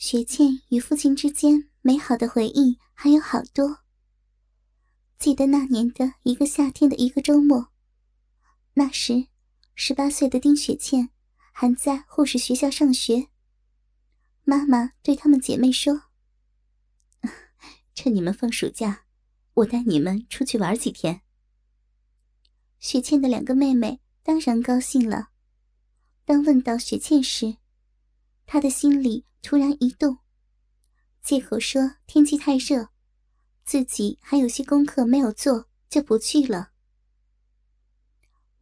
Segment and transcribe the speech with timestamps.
[0.00, 3.80] 雪倩与父亲之间美好的回忆还有好多。
[5.18, 7.72] 记得那年的一个夏天的一个周末，
[8.74, 9.26] 那时
[9.74, 11.10] 十八岁的丁雪倩
[11.52, 13.26] 还在护士学校上学。
[14.44, 16.02] 妈妈对她们姐妹说
[17.92, 19.04] ：“趁你们放暑假，
[19.54, 21.22] 我带你们出去玩几天。”
[22.78, 25.30] 雪倩的两个妹妹当然高兴了。
[26.24, 27.56] 当问到雪倩时，
[28.50, 30.16] 他的心里突然一动，
[31.20, 32.88] 借口说天气太热，
[33.62, 36.70] 自己还有些功课没有做，就不去了。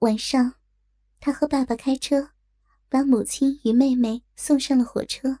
[0.00, 0.54] 晚上，
[1.20, 2.30] 他和爸爸开车，
[2.88, 5.38] 把母亲与妹妹送上了火车。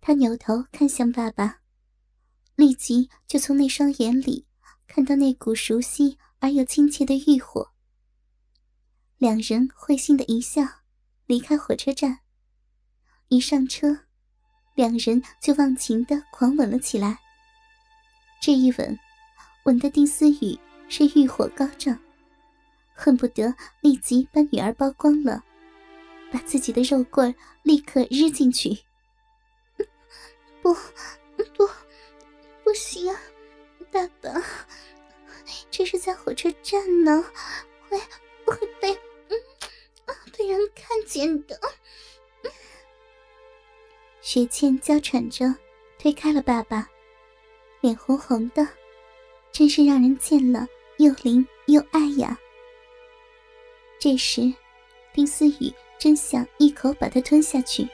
[0.00, 1.62] 他扭头看向爸爸，
[2.54, 4.46] 立即就从那双眼里
[4.86, 7.72] 看到那股熟悉而又亲切的欲火。
[9.16, 10.62] 两人会心的一笑。
[11.26, 12.20] 离开火车站，
[13.28, 13.98] 一上车，
[14.74, 17.18] 两人就忘情的狂吻了起来。
[18.40, 18.98] 这一吻，
[19.64, 20.58] 吻的丁思雨
[20.88, 21.98] 是欲火高涨，
[22.94, 25.44] 恨不得立即把女儿剥光了，
[26.32, 28.78] 把自己的肉棍立刻扔进去。
[30.62, 31.68] 不，不，
[32.64, 33.20] 不行啊，
[33.92, 34.42] 爸爸，
[35.70, 37.24] 这是在火车站呢，
[37.88, 37.98] 会
[38.46, 38.92] 会被。
[39.28, 39.36] 嗯
[40.38, 41.60] 被人看见的，
[44.38, 45.52] 雪倩娇喘着
[45.98, 46.88] 推开了爸爸，
[47.80, 48.64] 脸红红的，
[49.50, 50.64] 真是让人见了
[50.98, 52.38] 又灵又爱呀。
[53.98, 54.54] 这时，
[55.12, 57.88] 丁思雨真想一口把他吞下去。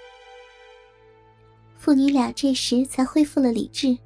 [1.79, 3.97] 父女俩这时才恢复了理智，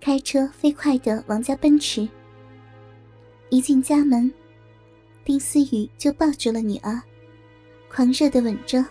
[0.00, 2.08] 开车飞快的往家奔驰。
[3.48, 4.32] 一进家门，
[5.24, 7.02] 丁思雨就抱住了女儿。
[7.90, 8.86] 狂热的吻着，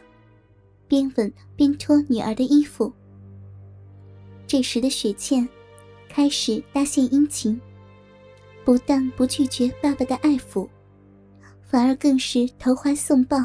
[0.93, 2.93] 边吻边脱女儿的衣服。
[4.45, 5.49] 这时的雪倩
[6.07, 7.59] 开始搭献殷勤，
[8.63, 10.69] 不但不拒绝爸爸的爱抚，
[11.63, 13.39] 反而更是投怀送抱，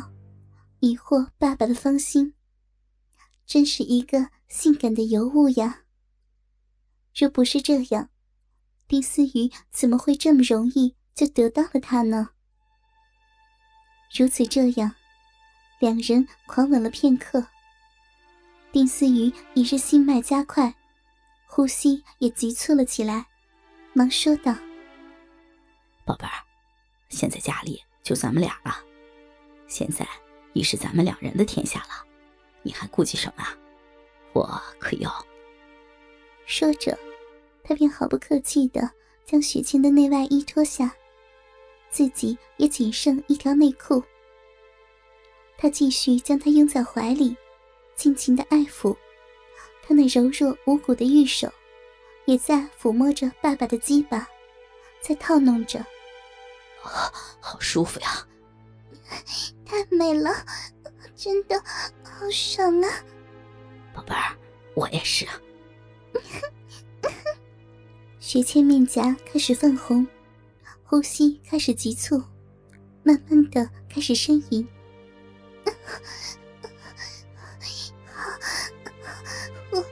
[0.80, 2.34] 以获爸爸的芳心。
[3.46, 5.84] 真是一个性感的尤物呀！
[7.14, 8.10] 若不是这样，
[8.86, 12.28] 丁思雨怎么会这么容易就得到了他呢？
[14.14, 14.97] 如此这样。
[15.78, 17.46] 两人狂吻了片刻，
[18.72, 20.74] 丁思雨已是心脉加快，
[21.46, 23.26] 呼吸也急促了起来，
[23.92, 24.52] 忙说道
[26.04, 26.42] ：“宝贝儿，
[27.10, 28.76] 现在家里就咱们俩了，
[29.68, 30.04] 现在
[30.52, 32.04] 已是咱们两人的天下了，
[32.62, 33.56] 你还顾忌什么啊？
[34.32, 35.26] 我可要。”
[36.44, 36.98] 说着，
[37.62, 38.90] 他便毫不客气的
[39.24, 40.92] 将雪倩的内外衣脱下，
[41.88, 44.02] 自己也仅剩一条内裤。
[45.60, 47.36] 他继续将她拥在怀里，
[47.96, 48.96] 尽情的爱抚。
[49.82, 51.52] 他那柔弱无骨的玉手，
[52.26, 54.28] 也在抚摸着爸爸的鸡巴，
[55.02, 55.80] 在套弄着。
[56.82, 58.24] 啊，好舒服呀！
[59.64, 60.30] 太美了，
[61.16, 61.58] 真的
[62.04, 62.88] 好爽啊！
[63.92, 64.36] 宝贝儿，
[64.74, 65.26] 我也是。
[68.20, 70.06] 雪倩面颊开始泛红，
[70.84, 72.22] 呼吸开始急促，
[73.02, 74.68] 慢慢的开始呻吟。
[79.70, 79.84] 我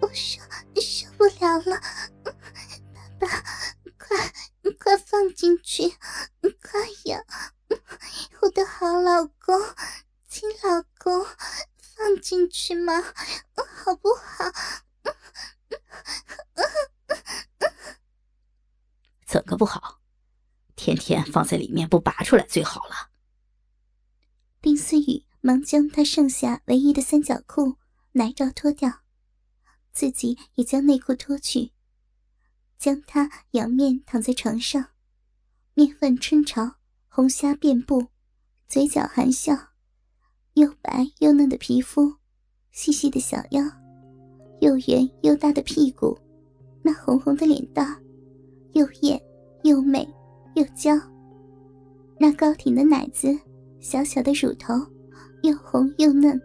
[0.00, 0.40] 我受
[0.80, 1.80] 受不了了，
[2.22, 3.42] 爸爸，
[3.98, 4.32] 快
[4.78, 5.88] 快放进去，
[6.62, 7.24] 快呀！
[8.40, 9.60] 我的好老公，
[10.28, 11.26] 亲老公，
[11.78, 14.52] 放进去嘛，好不好？
[19.26, 20.00] 怎个不好？
[20.76, 23.10] 天天放在里面不拔出来最好了。
[24.60, 27.74] 丁思雨忙将他剩下唯一的三角裤
[28.12, 28.90] 奶罩脱掉，
[29.92, 31.72] 自己也将内裤脱去，
[32.78, 34.86] 将他仰面躺在床上，
[35.74, 36.76] 面泛春潮，
[37.08, 38.06] 红霞遍布，
[38.66, 39.54] 嘴角含笑，
[40.54, 42.14] 又白又嫩的皮肤，
[42.72, 43.62] 细细的小腰，
[44.62, 46.18] 又圆又大的屁股，
[46.80, 48.02] 那红红的脸蛋，
[48.72, 49.20] 又艳
[49.62, 50.08] 又美
[50.54, 50.98] 又娇，
[52.18, 53.38] 那高挺的奶子。
[53.78, 54.72] 小小的乳头，
[55.44, 56.40] 又红又嫩，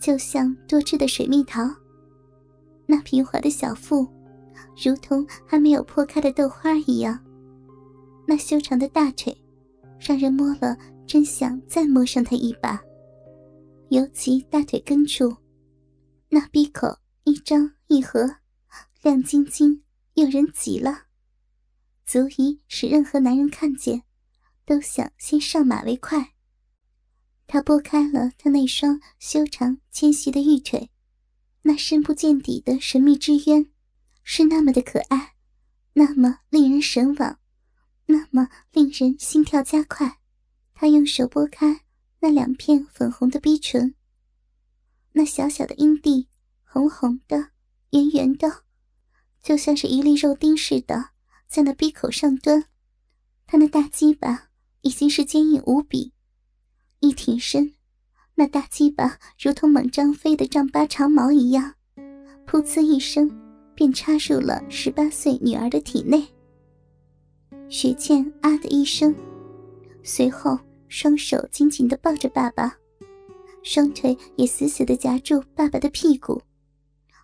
[0.00, 1.62] 就像多汁的水蜜桃。
[2.84, 4.04] 那平滑的小腹，
[4.84, 7.24] 如同还没有破开的豆花一样。
[8.26, 9.40] 那修长的大腿，
[10.00, 10.76] 让人摸了
[11.06, 12.82] 真想再摸上它一把。
[13.90, 15.36] 尤其大腿根处，
[16.30, 16.88] 那闭口
[17.22, 18.28] 一张一合，
[19.02, 19.84] 亮晶晶，
[20.14, 21.02] 诱人极了，
[22.04, 24.02] 足以使任何男人看见，
[24.66, 26.32] 都想先上马为快。
[27.52, 30.88] 他拨开了他那双修长纤细的玉腿，
[31.62, 33.68] 那深不见底的神秘之渊，
[34.22, 35.34] 是那么的可爱，
[35.94, 37.40] 那么令人神往，
[38.06, 40.20] 那么令人心跳加快。
[40.74, 41.80] 他用手拨开
[42.20, 43.96] 那两片粉红的逼唇，
[45.14, 46.28] 那小小的阴蒂，
[46.62, 47.50] 红红的，
[47.90, 48.62] 圆圆的，
[49.42, 51.10] 就像是一粒肉丁似的，
[51.48, 52.66] 在那逼口上端。
[53.44, 54.50] 他那大鸡巴
[54.82, 56.12] 已经是坚硬无比，
[57.00, 57.72] 一挺身。
[58.34, 61.74] 那大鸡巴如同猛张飞的丈八长矛一样，
[62.46, 63.30] 噗呲一声
[63.74, 66.26] 便插入了十八岁女儿的体内。
[67.68, 69.14] 雪倩啊的一声，
[70.02, 70.58] 随后
[70.88, 72.74] 双手紧紧地抱着爸爸，
[73.62, 76.40] 双腿也死死地夹住爸爸的屁股，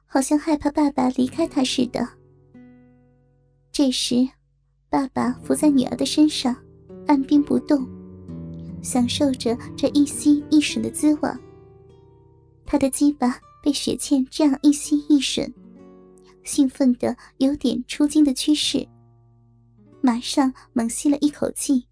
[0.04, 2.06] 好像害怕爸爸离开她似的。
[3.72, 4.28] 这时，
[4.90, 6.54] 爸爸伏在女儿的身上，
[7.06, 7.95] 按兵不动。
[8.86, 11.28] 享受着这一吸一吮的滋味，
[12.64, 15.52] 他的鸡巴被雪倩这样一吸一吮，
[16.44, 18.86] 兴奋的有点出精的趋势。
[20.00, 21.84] 马上猛吸了一口气，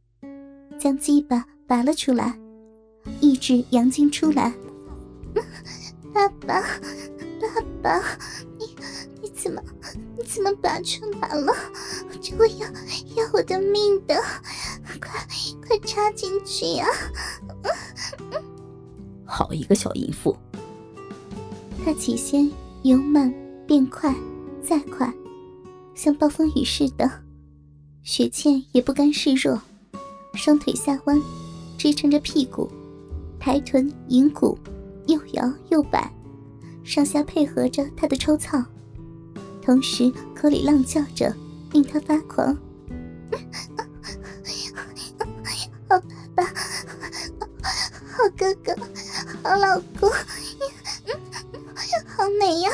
[0.78, 2.38] 将鸡巴拔了出来，
[3.20, 4.54] 抑制阳精出来。
[6.12, 8.18] 爸爸，爸爸，
[8.56, 8.72] 你
[9.20, 9.60] 你怎么
[10.16, 11.52] 你怎么拔出来了？
[12.22, 12.68] 这会要
[13.16, 14.14] 要我的命的！
[15.00, 15.26] 快
[15.66, 16.86] 快插进去呀！
[19.24, 20.36] 好一个小淫妇！
[21.84, 22.50] 他起先
[22.82, 23.32] 由慢
[23.66, 24.14] 变快，
[24.62, 25.12] 再快，
[25.94, 27.10] 像暴风雨似的。
[28.02, 29.60] 雪倩也不甘示弱，
[30.34, 31.20] 双腿下弯，
[31.78, 32.70] 支撑着屁股，
[33.40, 34.58] 抬臀引骨，
[35.06, 36.12] 又摇又摆，
[36.84, 38.62] 上下配合着他的抽操，
[39.62, 41.34] 同时口里浪叫着，
[41.72, 42.56] 令他发狂。
[46.36, 48.74] 好哥哥，
[49.42, 50.10] 好老公，
[52.16, 52.70] 好美呀！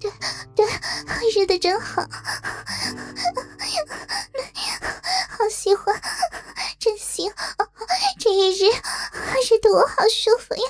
[0.00, 0.12] 对
[0.54, 0.66] 对，
[1.34, 2.02] 热的真，好
[5.50, 6.00] 喜欢，
[6.78, 7.32] 真行！
[8.18, 10.62] 这一日日的我好舒服呀！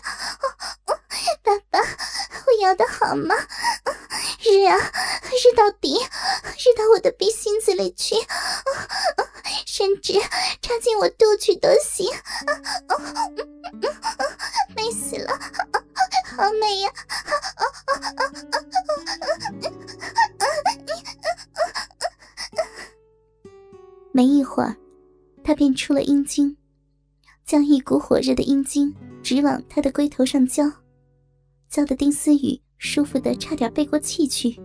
[1.42, 1.78] 爸爸，
[2.46, 3.34] 我要的好吗？
[4.42, 8.14] 日啊，日到底，日到我的鼻心子里去！
[9.84, 10.14] 甚至
[10.62, 12.06] 插进我肚去都行，
[14.74, 15.38] 美死了，
[16.34, 16.90] 好美呀！
[24.10, 24.74] 没一会儿，
[25.44, 26.56] 他便出了阴茎，
[27.44, 28.90] 将一股火热的阴茎
[29.22, 30.64] 直往他的龟头上浇，
[31.68, 34.58] 浇的丁思雨舒服的差点背过气去。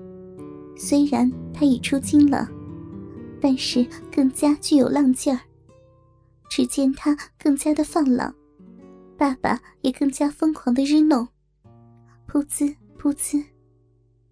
[0.77, 2.50] 虽然他已出精了。
[3.42, 5.40] 但是更加具有浪劲儿。
[6.50, 8.34] 只见他更加的放浪，
[9.18, 11.28] 爸爸也更加疯狂的日弄，
[12.28, 13.44] 噗呲噗呲，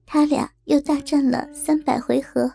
[0.06, 2.52] 他俩又大战了三百回合。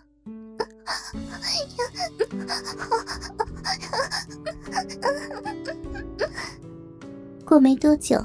[7.44, 8.20] 过没多久，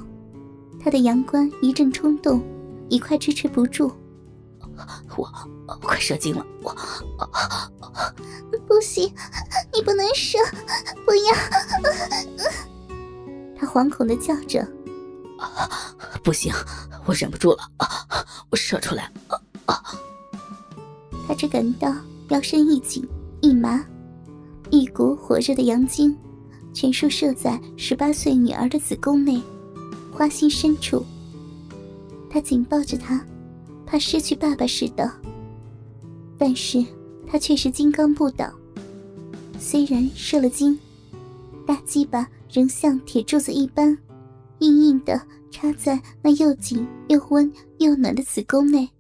[0.80, 2.42] 他的阳关一阵冲动，
[2.90, 3.92] 已快支持不住。
[5.16, 5.28] 我
[5.82, 6.76] 快射精了，我
[8.68, 9.12] 不行，
[9.74, 10.38] 你不能射，
[11.06, 11.34] 不要！
[13.60, 14.68] 他惶恐的叫着
[16.24, 16.54] ：“不行，
[17.06, 17.58] 我忍不住了，
[18.52, 19.42] 我射出来了！”
[21.28, 21.94] 他只感到
[22.30, 23.08] 腰身一紧
[23.42, 23.84] 一麻，
[24.70, 26.16] 一股火热的阳精
[26.74, 29.42] 全数射在十八岁女儿的子宫内，
[30.14, 31.04] 花心深处。
[32.30, 33.20] 他紧抱着她。
[33.88, 35.10] 怕失去爸爸似的，
[36.38, 36.86] 但是
[37.26, 38.54] 他却是金刚不倒。
[39.58, 40.78] 虽然射了精，
[41.66, 43.98] 大鸡巴仍像铁柱子一般，
[44.60, 48.92] 硬硬的插在那又紧又温又暖的子宫内，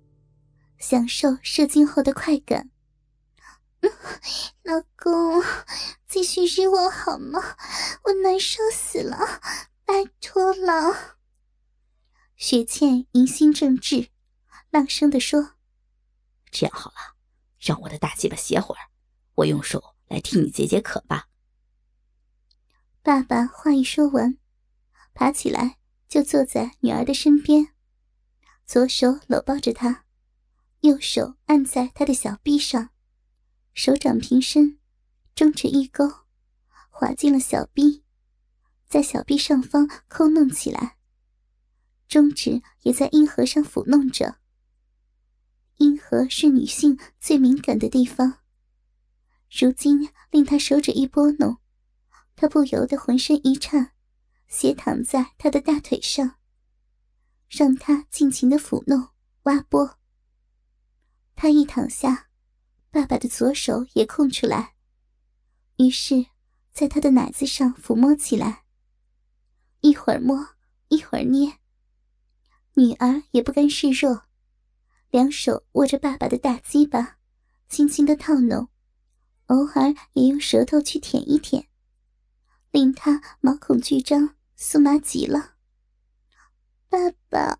[0.79, 2.69] 享受射精后的快感。
[4.63, 5.43] 老公，
[6.07, 7.39] 继续日我好吗？
[8.05, 9.17] 我难受死了，
[9.85, 11.17] 拜托了。
[12.35, 14.07] 雪倩疑心正治。
[14.69, 15.55] 浪声的说
[16.51, 17.15] ：“这样好了，
[17.57, 18.81] 让我的大鸡巴歇会儿，
[19.35, 21.29] 我用手来替你解解渴吧。”
[23.01, 24.37] 爸爸话一说完，
[25.13, 25.77] 爬起来
[26.09, 27.69] 就坐在女儿的身边，
[28.65, 30.03] 左手搂抱着她，
[30.81, 32.89] 右手按在她的小臂上，
[33.73, 34.77] 手掌平伸，
[35.33, 36.25] 中指一勾，
[36.89, 38.03] 滑进了小臂，
[38.89, 40.97] 在小臂上方抠弄起来，
[42.09, 44.39] 中指也在阴核上抚弄着。
[45.77, 48.39] 阴核是女性最敏感的地方，
[49.49, 51.57] 如今令他手指一拨弄，
[52.35, 53.91] 他不由得浑身一颤，
[54.47, 56.37] 斜躺在他的大腿上，
[57.47, 59.09] 让他尽情的抚弄、
[59.43, 59.97] 挖拨。
[61.35, 62.29] 他一躺下，
[62.89, 64.73] 爸爸的左手也空出来，
[65.77, 66.25] 于是，
[66.71, 68.63] 在他的奶子上抚摸起来。
[69.81, 70.55] 一会儿摸，
[70.87, 71.59] 一会儿捏。
[72.73, 74.26] 女儿也不甘示弱，
[75.17, 77.17] 两手握着爸爸的大鸡巴，
[77.67, 78.69] 轻轻的套弄，
[79.47, 81.67] 偶尔也用舌头去舔一舔，
[82.69, 85.55] 令他毛孔巨张，酥麻极了。
[86.87, 87.57] 爸爸，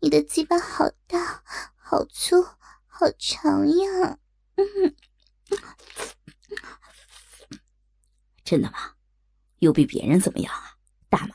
[0.00, 1.44] 你的鸡巴好大，
[1.76, 2.42] 好粗，
[2.86, 4.18] 好长呀！
[4.56, 4.96] 嗯，
[8.42, 8.94] 真的吗？
[9.58, 10.78] 有比别人怎么样啊？
[11.10, 11.34] 大吗？